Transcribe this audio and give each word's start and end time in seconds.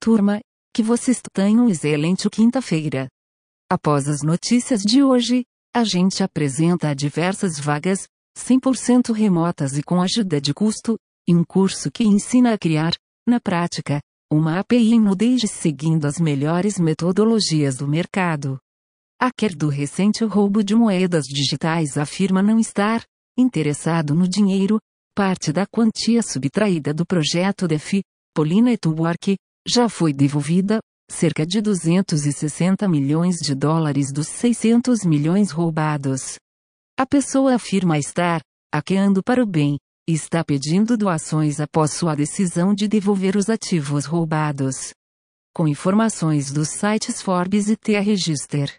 Turma, 0.00 0.40
que 0.74 0.82
vocês 0.82 1.20
tenham 1.30 1.68
excelente 1.68 2.28
quinta-feira. 2.30 3.06
Após 3.70 4.08
as 4.08 4.22
notícias 4.22 4.80
de 4.80 5.02
hoje, 5.02 5.44
a 5.76 5.84
gente 5.84 6.22
apresenta 6.22 6.94
diversas 6.94 7.60
vagas, 7.60 8.08
100% 8.34 9.12
remotas 9.12 9.76
e 9.76 9.82
com 9.82 10.00
ajuda 10.00 10.40
de 10.40 10.54
custo, 10.54 10.96
e 11.28 11.34
um 11.34 11.44
curso 11.44 11.90
que 11.90 12.02
ensina 12.02 12.54
a 12.54 12.58
criar, 12.58 12.94
na 13.28 13.38
prática, 13.38 14.00
uma 14.32 14.58
API 14.58 14.94
em 14.94 15.00
Node 15.00 15.46
seguindo 15.46 16.06
as 16.06 16.18
melhores 16.18 16.78
metodologias 16.78 17.76
do 17.76 17.86
mercado. 17.86 18.58
Hacker 19.20 19.54
do 19.54 19.68
recente 19.68 20.24
roubo 20.24 20.64
de 20.64 20.74
moedas 20.74 21.26
digitais 21.26 21.98
afirma 21.98 22.42
não 22.42 22.58
estar 22.58 23.04
interessado 23.36 24.14
no 24.14 24.26
dinheiro, 24.26 24.78
parte 25.14 25.52
da 25.52 25.66
quantia 25.66 26.22
subtraída 26.22 26.94
do 26.94 27.04
projeto 27.04 27.68
DeFi, 27.68 28.02
Polina 28.34 28.70
Network, 28.70 29.36
já 29.66 29.88
foi 29.88 30.12
devolvida, 30.12 30.80
cerca 31.10 31.46
de 31.46 31.60
260 31.60 32.88
milhões 32.88 33.36
de 33.36 33.54
dólares 33.54 34.12
dos 34.12 34.28
600 34.28 35.04
milhões 35.04 35.50
roubados. 35.50 36.36
A 36.98 37.06
pessoa 37.06 37.54
afirma 37.54 37.98
estar 37.98 38.40
hackeando 38.74 39.22
para 39.22 39.42
o 39.42 39.46
bem 39.46 39.78
e 40.08 40.12
está 40.12 40.44
pedindo 40.44 40.96
doações 40.96 41.60
após 41.60 41.92
sua 41.92 42.14
decisão 42.14 42.74
de 42.74 42.88
devolver 42.88 43.36
os 43.36 43.48
ativos 43.48 44.04
roubados. 44.04 44.92
Com 45.54 45.66
informações 45.66 46.52
dos 46.52 46.68
sites 46.68 47.20
Forbes 47.20 47.68
e 47.68 47.76
TA 47.76 48.00
Register. 48.00 48.74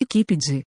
Equipe 0.00 0.36
de 0.36 0.62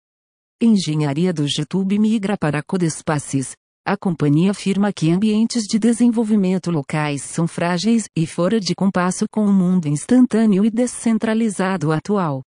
Engenharia 0.62 1.31
do 1.31 1.45
YouTube 1.45 1.98
migra 1.98 2.38
para 2.38 2.62
Codespaces, 2.62 3.54
a 3.89 3.98
companhia 3.98 4.52
afirma 4.52 4.93
que 4.93 5.09
ambientes 5.09 5.63
de 5.63 5.79
desenvolvimento 5.79 6.70
locais 6.70 7.23
são 7.23 7.48
frágeis 7.48 8.05
e 8.15 8.27
fora 8.27 8.59
de 8.59 8.75
compasso 8.75 9.25
com 9.31 9.43
o 9.43 9.52
mundo 9.52 9.88
instantâneo 9.88 10.63
e 10.63 10.70
descentralizado 10.70 11.91
atual. 11.91 12.43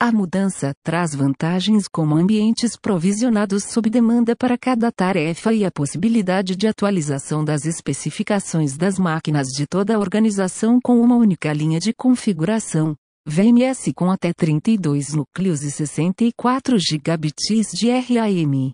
A 0.00 0.12
mudança 0.12 0.72
traz 0.84 1.12
vantagens 1.12 1.88
como 1.88 2.14
ambientes 2.14 2.76
provisionados 2.80 3.64
sob 3.64 3.90
demanda 3.90 4.36
para 4.36 4.56
cada 4.56 4.92
tarefa 4.92 5.52
e 5.52 5.64
a 5.64 5.72
possibilidade 5.72 6.54
de 6.54 6.68
atualização 6.68 7.44
das 7.44 7.64
especificações 7.64 8.76
das 8.76 8.96
máquinas 8.96 9.48
de 9.48 9.66
toda 9.66 9.96
a 9.96 9.98
organização 9.98 10.78
com 10.80 11.00
uma 11.00 11.16
única 11.16 11.52
linha 11.52 11.80
de 11.80 11.92
configuração. 11.92 12.94
VMS 13.26 13.92
com 13.92 14.08
até 14.08 14.32
32 14.32 15.14
núcleos 15.14 15.64
e 15.64 15.70
64 15.72 16.78
gigabits 16.78 17.72
de 17.72 17.90
RAM. 17.90 18.70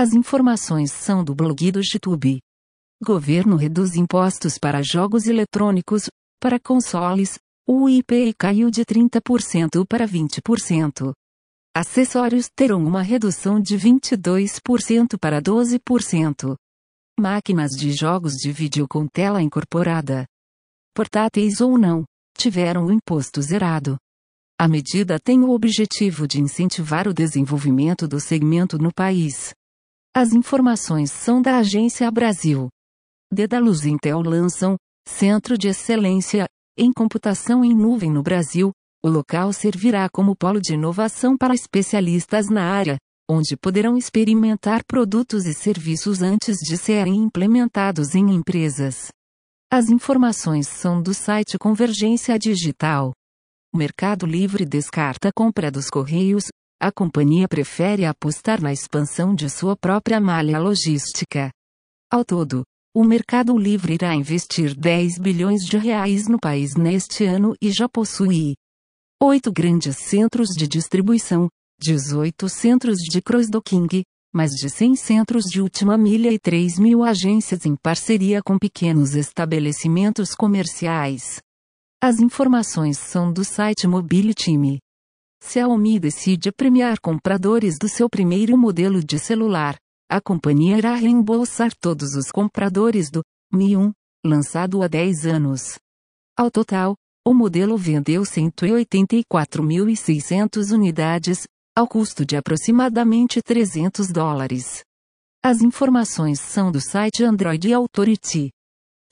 As 0.00 0.12
informações 0.12 0.92
são 0.92 1.24
do 1.24 1.34
blog 1.34 1.72
do 1.72 1.80
YouTube. 1.80 2.38
Governo 3.04 3.56
reduz 3.56 3.96
impostos 3.96 4.56
para 4.56 4.80
jogos 4.80 5.26
eletrônicos, 5.26 6.08
para 6.40 6.60
consoles, 6.60 7.36
o 7.68 7.88
IPI 7.88 8.32
caiu 8.38 8.70
de 8.70 8.84
30% 8.84 9.84
para 9.88 10.06
20%. 10.06 11.12
Acessórios 11.76 12.48
terão 12.48 12.84
uma 12.84 13.02
redução 13.02 13.60
de 13.60 13.76
22% 13.76 15.18
para 15.20 15.42
12%. 15.42 16.54
Máquinas 17.18 17.72
de 17.72 17.90
jogos 17.90 18.34
de 18.34 18.52
vídeo 18.52 18.86
com 18.88 19.04
tela 19.08 19.42
incorporada, 19.42 20.26
portáteis 20.94 21.60
ou 21.60 21.76
não, 21.76 22.04
tiveram 22.38 22.86
o 22.86 22.92
imposto 22.92 23.42
zerado. 23.42 23.96
A 24.56 24.68
medida 24.68 25.18
tem 25.18 25.40
o 25.42 25.50
objetivo 25.50 26.28
de 26.28 26.40
incentivar 26.40 27.08
o 27.08 27.12
desenvolvimento 27.12 28.06
do 28.06 28.20
segmento 28.20 28.78
no 28.78 28.94
país. 28.94 29.57
As 30.20 30.32
informações 30.32 31.12
são 31.12 31.40
da 31.40 31.58
Agência 31.58 32.10
Brasil. 32.10 32.68
Dedalus 33.32 33.86
Intel 33.86 34.20
lançam 34.20 34.74
Centro 35.08 35.56
de 35.56 35.68
Excelência 35.68 36.44
em 36.76 36.92
Computação 36.92 37.64
em 37.64 37.72
Nuvem 37.72 38.10
no 38.10 38.20
Brasil. 38.20 38.72
O 39.00 39.08
local 39.08 39.52
servirá 39.52 40.08
como 40.12 40.34
polo 40.34 40.60
de 40.60 40.74
inovação 40.74 41.36
para 41.36 41.54
especialistas 41.54 42.48
na 42.48 42.64
área, 42.64 42.96
onde 43.30 43.56
poderão 43.56 43.96
experimentar 43.96 44.82
produtos 44.88 45.46
e 45.46 45.54
serviços 45.54 46.20
antes 46.20 46.56
de 46.56 46.76
serem 46.76 47.14
implementados 47.14 48.16
em 48.16 48.34
empresas. 48.34 49.10
As 49.70 49.88
informações 49.88 50.66
são 50.66 51.00
do 51.00 51.14
site 51.14 51.56
Convergência 51.56 52.36
Digital. 52.36 53.12
O 53.72 53.78
Mercado 53.78 54.26
Livre 54.26 54.64
descarta 54.66 55.28
a 55.28 55.32
compra 55.32 55.70
dos 55.70 55.88
Correios, 55.88 56.46
a 56.80 56.92
companhia 56.92 57.48
prefere 57.48 58.04
apostar 58.04 58.62
na 58.62 58.72
expansão 58.72 59.34
de 59.34 59.50
sua 59.50 59.76
própria 59.76 60.20
malha 60.20 60.58
logística. 60.58 61.50
Ao 62.10 62.24
todo, 62.24 62.62
o 62.94 63.04
Mercado 63.04 63.56
Livre 63.58 63.94
irá 63.94 64.14
investir 64.14 64.74
10 64.76 65.18
bilhões 65.18 65.62
de 65.62 65.76
reais 65.76 66.28
no 66.28 66.38
país 66.38 66.74
neste 66.76 67.24
ano 67.24 67.54
e 67.60 67.70
já 67.70 67.88
possui 67.88 68.54
oito 69.20 69.52
grandes 69.52 69.96
centros 69.96 70.50
de 70.50 70.68
distribuição, 70.68 71.48
18 71.80 72.48
centros 72.48 72.98
de 72.98 73.20
cross-docking, 73.20 74.02
mais 74.32 74.52
de 74.52 74.70
100 74.70 74.96
centros 74.96 75.44
de 75.44 75.60
última 75.60 75.98
milha 75.98 76.30
e 76.32 76.38
3 76.38 76.78
mil 76.78 77.02
agências 77.02 77.66
em 77.66 77.74
parceria 77.74 78.40
com 78.40 78.56
pequenos 78.56 79.14
estabelecimentos 79.14 80.34
comerciais. 80.34 81.40
As 82.00 82.20
informações 82.20 82.98
são 82.98 83.32
do 83.32 83.44
site 83.44 83.86
Mobile 83.88 84.32
Time. 84.32 84.78
Xiaomi 85.42 85.98
decide 85.98 86.52
premiar 86.52 87.00
compradores 87.00 87.76
do 87.78 87.88
seu 87.88 88.08
primeiro 88.08 88.56
modelo 88.56 89.02
de 89.02 89.18
celular. 89.18 89.76
A 90.10 90.20
companhia 90.20 90.78
irá 90.78 90.94
reembolsar 90.94 91.72
todos 91.80 92.14
os 92.14 92.30
compradores 92.30 93.10
do 93.10 93.22
Mi 93.52 93.76
1, 93.76 93.92
lançado 94.24 94.82
há 94.82 94.88
10 94.88 95.26
anos. 95.26 95.78
Ao 96.36 96.50
total, 96.50 96.94
o 97.26 97.34
modelo 97.34 97.76
vendeu 97.76 98.22
184.600 98.22 100.72
unidades, 100.72 101.42
ao 101.76 101.86
custo 101.86 102.24
de 102.24 102.36
aproximadamente 102.36 103.42
300 103.42 104.10
dólares. 104.10 104.82
As 105.42 105.62
informações 105.62 106.40
são 106.40 106.72
do 106.72 106.80
site 106.80 107.22
Android 107.22 107.72
Authority. 107.72 108.50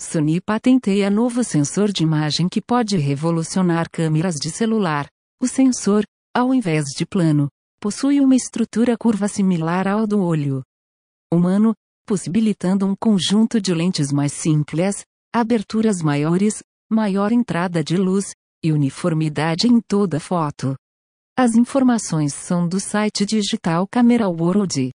Sony 0.01 0.41
patenteia 0.41 1.09
novo 1.09 1.45
sensor 1.45 1.93
de 1.93 2.03
imagem 2.03 2.49
que 2.49 2.61
pode 2.61 2.97
revolucionar 2.97 3.89
câmeras 3.91 4.35
de 4.35 4.51
celular. 4.51 5.07
O 5.41 5.47
sensor, 5.47 6.05
ao 6.37 6.53
invés 6.53 6.85
de 6.95 7.07
plano, 7.07 7.49
possui 7.81 8.21
uma 8.21 8.37
estrutura 8.37 8.95
curva 8.95 9.27
similar 9.27 9.89
ao 9.89 10.07
do 10.07 10.21
olho 10.21 10.63
humano, 11.33 11.75
possibilitando 12.07 12.85
um 12.85 12.95
conjunto 12.95 13.59
de 13.59 13.73
lentes 13.73 14.13
mais 14.13 14.35
simples, 14.35 15.03
aberturas 15.35 16.03
maiores, 16.03 16.63
maior 16.91 17.33
entrada 17.33 17.83
de 17.83 17.97
luz 17.97 18.35
e 18.63 18.71
uniformidade 18.71 19.67
em 19.67 19.81
toda 19.81 20.21
foto. 20.21 20.77
As 21.39 21.55
informações 21.55 22.35
são 22.35 22.69
do 22.69 22.79
site 22.79 23.25
digital 23.25 23.89
Camera 23.91 24.29
World. 24.29 24.91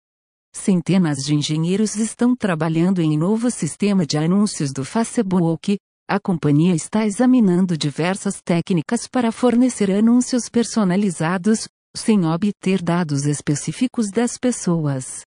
Centenas 0.53 1.19
de 1.19 1.37
engenheiros 1.37 1.95
estão 1.95 2.35
trabalhando 2.35 3.01
em 3.01 3.17
novo 3.17 3.49
sistema 3.49 4.05
de 4.05 4.19
anúncios 4.19 4.73
do 4.73 4.85
Facebook, 4.85 5.79
a 6.11 6.19
companhia 6.19 6.75
está 6.75 7.05
examinando 7.05 7.77
diversas 7.77 8.41
técnicas 8.43 9.07
para 9.07 9.31
fornecer 9.31 9.91
anúncios 9.91 10.49
personalizados, 10.49 11.69
sem 11.95 12.25
obter 12.25 12.81
dados 12.83 13.27
específicos 13.27 14.11
das 14.11 14.39
pessoas. 14.39 15.23